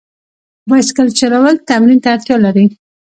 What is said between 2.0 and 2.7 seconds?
ته اړتیا لري.